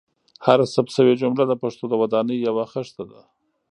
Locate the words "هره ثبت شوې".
0.45-1.13